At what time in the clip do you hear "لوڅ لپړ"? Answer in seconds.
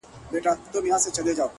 0.31-0.65